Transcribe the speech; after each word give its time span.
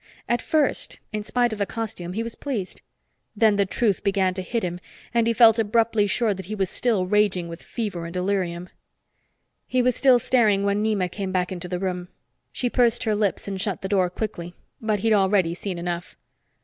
At 0.27 0.41
first, 0.41 0.97
in 1.13 1.21
spite 1.23 1.53
of 1.53 1.59
the 1.59 1.67
costume, 1.67 2.13
he 2.13 2.23
was 2.23 2.33
pleased. 2.33 2.81
Then 3.35 3.55
the 3.55 3.67
truth 3.67 4.03
began 4.03 4.33
to 4.33 4.41
hit 4.41 4.63
him, 4.63 4.79
and 5.13 5.27
he 5.27 5.31
felt 5.31 5.59
abruptly 5.59 6.07
sure 6.07 6.33
he 6.43 6.55
was 6.55 6.71
still 6.71 7.05
raging 7.05 7.47
with 7.47 7.61
fever 7.61 8.05
and 8.05 8.11
delirium. 8.15 8.69
He 9.67 9.83
was 9.83 9.95
still 9.95 10.17
staring 10.17 10.63
when 10.63 10.81
Nema 10.83 11.07
came 11.11 11.31
back 11.31 11.51
into 11.51 11.67
the 11.67 11.77
room. 11.77 12.07
She 12.51 12.67
pursed 12.67 13.03
her 13.03 13.13
lips 13.13 13.47
and 13.47 13.61
shut 13.61 13.83
the 13.83 13.87
door 13.89 14.09
quickly. 14.09 14.55
But 14.81 15.01
he'd 15.01 15.13
already 15.13 15.53
seen 15.53 15.77
enough. 15.77 16.17